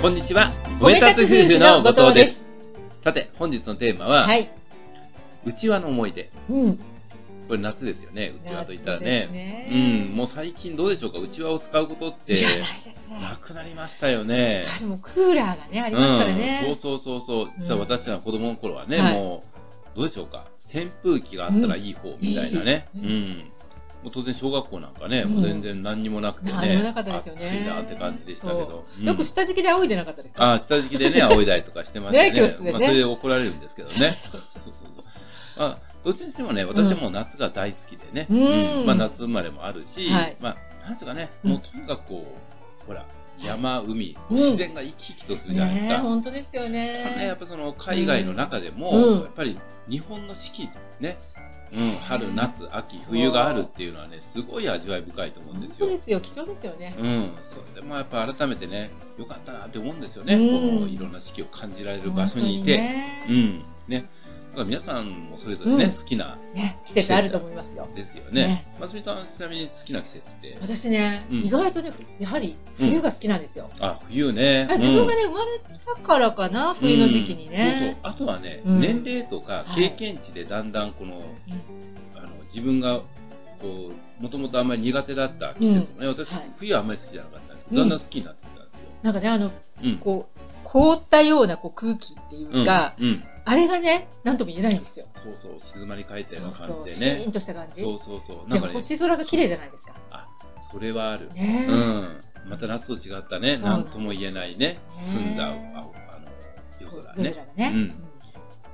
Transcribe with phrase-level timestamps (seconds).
[0.00, 0.50] こんにちは。
[0.80, 2.50] おめ立つ夫婦の後藤です。
[3.02, 4.50] さて、本日のテーマは、はい。
[5.44, 6.30] うちわの思い出。
[6.48, 6.76] うん。
[6.76, 6.82] こ
[7.52, 9.28] れ夏ですよね、うちわといったらね。
[9.30, 12.34] ねうん、もう最近どうでしょうか、うちわを使うことって
[13.10, 14.64] なくなりましたよね。
[14.74, 16.62] あれもクーラーがね、ありますからうん、ね。
[16.64, 17.50] そうそうそうそう。
[17.58, 19.44] うんじゃあ私ら子供の頃はね、はいも
[19.94, 22.88] う、どうでしょうか、扇風機があったらいい方みたいなね。
[22.96, 23.52] ううんん。
[24.02, 26.54] もう当然小学校なんかね、うんもう全然何にもなくてね。
[26.54, 28.86] 何もなかったですよね暑いなって感じでしたけど。
[28.98, 30.44] うんよく下敷きで仰いでなかったですか？
[30.44, 32.30] ああ、下敷きでね、 仰いだりとかしてましたね。
[32.30, 33.94] ね教室でねまあ、それで怒られるんですけどね。
[33.94, 34.40] そうそう
[34.72, 35.04] そう。
[35.58, 38.26] まあ、どっちにしてもね、私も夏が大好きでね。
[38.30, 42.26] うんまあ、夏生まれもあるし、はいまあ、なんですかね、うんもうとにかくこ
[42.84, 43.04] う、ほら、
[43.44, 45.98] 山、海、うん自然が生き生きとするじゃないですか。
[46.00, 47.36] 本当ですよね、やねっ。
[47.36, 50.68] ぱその海外の中でも、うんやっぱり日本の四季、
[51.00, 51.18] ね、
[51.72, 55.86] うん、春、夏、秋、冬があるっていうのはね、すごい味わい深いと思うん本ですよ。
[55.86, 56.94] 当ですよ、貴重ですよね。
[56.98, 60.34] うん、それでもやっぱ改めてね、良かったなって思うんですよね。
[60.34, 62.78] うんこのいろんな四季を感じられる場所にいて。
[62.78, 63.64] ねうん。
[63.88, 64.06] ね。
[64.56, 67.88] 皆さんもそれぞれね、うん好きな、ね、季節あると思いますよ。
[67.94, 68.74] ですよねね。
[68.80, 70.58] ますみさん、ちなみに好きな季節って？
[70.60, 73.70] 私ね、うん意外とね、やはり冬が好きなんですよ。
[73.80, 74.66] あ、冬ね。
[74.70, 75.60] あ自分がね、生まれ
[75.94, 77.96] たからかな、冬の時期にうんそうそうね。。
[78.02, 81.22] あとはね、うん年齢とかはい経験値でだんだんこの、
[82.16, 82.98] あの自分が
[83.60, 88.80] こうもともとあんまり苦手だった季節もね、私、はい冬はあんまり好きじゃなかったんですけど、うんだんだん好きになってきたんですよ。
[89.02, 89.50] なんかね、あの、
[89.82, 89.96] うん。
[89.98, 95.06] こう、凍ったようなこう空気っていうか、うん、うんあれがね、なんとも言えないんですよ。
[95.14, 96.90] そうそう、静まり返ったような感じでね。
[96.90, 97.82] シーンとした感じ。
[97.82, 98.48] そうそうそう。
[98.48, 99.94] なでんかね、星空が綺麗じゃないですか。
[100.10, 100.28] あ、
[100.60, 101.32] それはある。
[101.32, 102.24] ねえうん。
[102.48, 105.92] また夏と違ったね、ななんんとも言えないね、澄んだ青、あの、
[106.80, 107.48] 夜空ね。
[107.56, 107.70] ね。
[107.74, 108.04] うん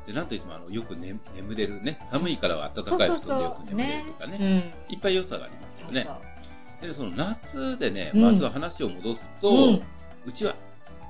[0.06, 1.98] で、なんといっても、あの、よく、ね、眠れるね。
[2.04, 4.38] 寒いからは暖かい布団でよく眠れるとかね。
[4.38, 4.74] ね。
[4.88, 6.04] いっぱい良さがありますよね。
[6.04, 9.82] そうそうで、その夏でね、うんまずは話を戻すと、うん
[10.24, 10.54] うちは、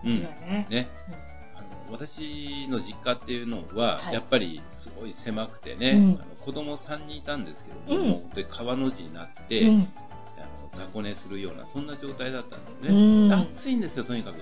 [0.05, 0.67] うちはね。
[0.71, 0.89] ね、
[1.91, 9.75] 私の実家っていうのは、はいやっぱりすごい狭くてね、うんあの子供3人いたんですけども、うんもう本当に川の字になって、うん。
[9.77, 13.29] あの雑魚寝するような、そんな状態だったんですうね。
[13.29, 13.33] ん。
[13.33, 14.37] 暑いんですよ、とにかく。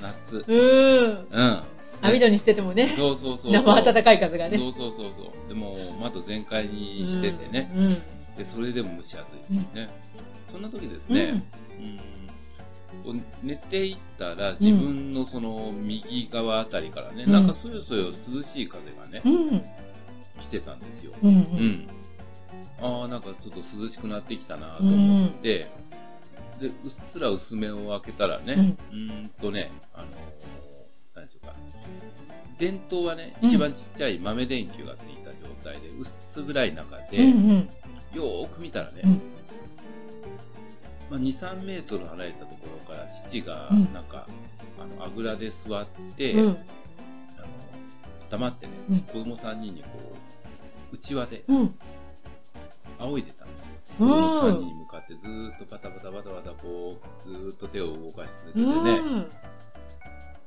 [0.00, 0.44] 夏。
[0.46, 1.28] うん。
[1.30, 1.62] うん。
[2.00, 3.52] 網戸にしててもね、そうそうそうそう。
[3.52, 4.58] 生暖かい風がね。
[4.58, 5.48] そうそうそうそう。
[5.48, 7.88] でも、窓全開にしててね、うん。
[8.36, 9.88] で、それでも蒸し暑いしね。
[10.50, 11.44] そんな時ですね、
[11.78, 12.00] うん
[13.42, 19.48] 寝ていったら自分のその右側あたりからね、うんなんかそよそよ涼しい風がね、うん。
[19.48, 19.60] うん。
[20.38, 21.12] 来てたんですよ。
[21.22, 21.30] うん。
[21.30, 21.34] う。
[21.34, 21.88] うんん。
[22.80, 25.68] ああ、なんかちょっと涼しくなってきたなと思って、
[26.60, 26.72] で、うっ
[27.06, 30.10] すら薄めを開けたらね、うーんとね、あのー、
[31.14, 31.54] 何でしょうか。
[32.58, 37.50] 電灯はね、うん一番ちっちゃい豆電球がついた状態で、薄暗い中で、うん。
[37.50, 37.68] うん。
[38.14, 39.22] よーく見たらね、うん
[41.12, 42.61] まあ、2、3メートル離れたとこ
[43.12, 44.26] 父がうんなんか、
[44.78, 45.86] あのあぐらで座っ
[46.16, 46.50] て、うん。
[46.50, 46.56] あの
[48.30, 49.88] 黙ってね、うん子供3人にこ
[50.92, 51.74] う、うちわでうん。
[52.98, 53.72] 仰いでたんですよ。
[54.00, 59.30] うん子供3人に向かってずーっとバタバタバタバタこう、ずーっと手を動かし続けてね、うん。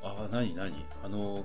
[0.03, 1.43] ああ、なになにあの、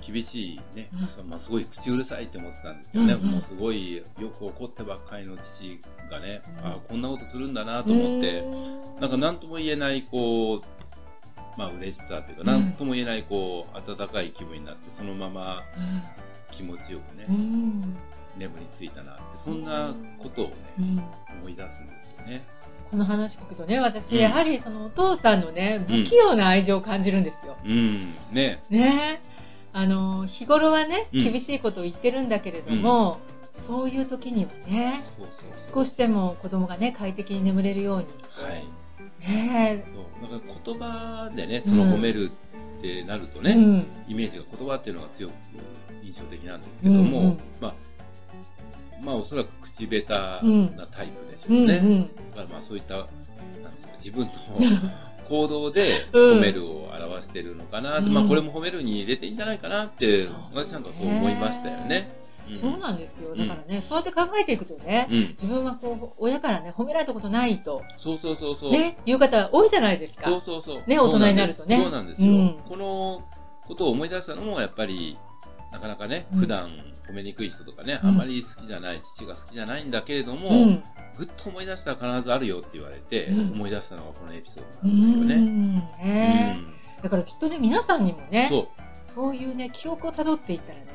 [0.00, 1.06] 厳しいね、うん。
[1.06, 3.30] そまあ、すごい口うるさいって思ってたんですけどね、うんうん。
[3.32, 4.04] もうすごいよ
[4.38, 5.80] く怒ってばっかりの父
[6.10, 6.66] がね、うん。
[6.66, 8.42] ああ、こんなことするんだなと思って、
[9.00, 10.60] なんか何とも言えない、こう、
[11.58, 12.46] まあ嬉しさというか、うん。
[12.46, 15.62] 何とも言えない、こう、温かい気分になって、そのまま
[16.50, 17.96] 気持ちよくね、うん。
[18.36, 21.02] 眠りついたなって、そんなことをね、うん。
[21.40, 22.44] 思い出すんですよね。
[22.90, 24.20] この話聞くとね、私、うん。
[24.20, 27.56] やはりそのお父さんのね、不器用な愛情を感じるんですよ。
[27.64, 29.20] うん、ね、ね
[29.76, 33.18] あの、日頃はね、うん厳しいことを言ってるんだけれども、
[33.54, 35.04] そういう時にはね。
[35.70, 38.06] 少しでも子供がね、快適に眠れるように。
[38.30, 38.64] はい。
[39.20, 42.30] ねそう、なんか言葉でね、その褒める
[42.78, 43.86] ってなるとね、うん。
[44.08, 45.32] イメージが言葉っていうのが強く
[46.02, 47.74] 印象的なんですけども、うんうんまあ、
[49.02, 51.80] まあおそらく口下手なタイプでしょううんね。
[51.84, 52.02] うん。
[52.30, 53.02] だからまあそういった、な
[53.68, 54.32] んですか、自分の
[55.28, 56.75] 行動で うん褒めるを
[57.36, 62.24] 表してるのかなって、うんまあこれも褒めるに入れていいんじゃないかなって私なんかそう思いましたよね。
[62.54, 63.34] そうなんですよ。
[63.34, 65.18] だからね、そうやって考えていくとね、うん。
[65.30, 68.70] 自分はこう、親からね、褒められたことないと、そうそうそうそう。
[68.70, 70.30] ね、いう方多いじゃないですか。
[70.30, 70.82] そうそうそう。
[70.86, 72.30] ね大人になるとねそうなんですよ。
[72.30, 73.24] うんこの
[73.66, 75.18] ことを思い出したのも、やっぱり、
[75.72, 76.70] なかなかね、うん普段
[77.08, 80.84] 褒めにくい人とかね、うんあまり好きじゃない、父が好きじゃないんだけれども、うん。
[81.18, 85.34] ぐっと思い出したら必ずあるよって言われて、うん思い出したのがこのエピソーうドなんですよね。
[85.36, 85.74] ん。
[85.74, 88.68] ねうんだからきっとね、皆さんにもね、そう。
[89.00, 90.86] そういうね、記憶をたどっていったらね、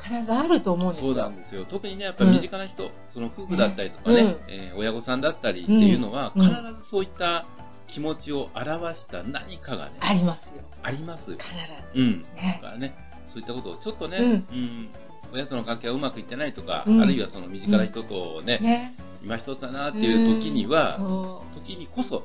[0.00, 1.12] 必ずあると思うんですよ。
[1.12, 1.64] そうなんですよ。
[1.64, 7.46] 特にね、やっぱり身近な人、その夫婦だったりとかね、うんえー親御さんだったりっていうのは、うん必ずそういった
[7.88, 10.62] 気持ちを表した何かがね、ありますよ。
[10.84, 11.38] ありますよ。
[11.40, 11.54] 必
[11.94, 12.00] うず。
[12.00, 12.22] ん。
[12.22, 12.58] だね。
[12.62, 12.94] からね、
[13.26, 14.88] そういったことをちょっとね、ううんん、
[15.32, 18.94] 親との関係がうまくいってないとか、うんあるいはその身近な人とね、ね。
[19.20, 22.24] 今一つだなっていう時には、そ時にこそ、う。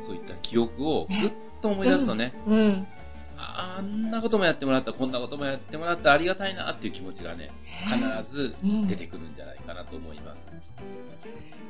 [0.00, 2.50] そそういった記憶をぐっと思い出すとね、う。
[2.50, 2.86] うん。
[3.38, 7.50] ああんなこともやってもらった、こんなこともやってもらった、ありがたいなっていう気持ちがね、
[7.84, 8.54] 必ず
[8.88, 10.46] 出てくるんじゃないかなと思います。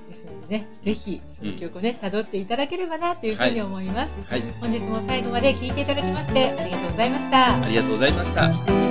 [0.09, 4.13] ですのでね、ぜひその曲をね、辿っていただければなというふうに思います。
[4.29, 4.43] はい。
[4.61, 7.57] 本日も最後まで聴いていただきましてありがとうございました。
[7.57, 8.86] ありがとうございました。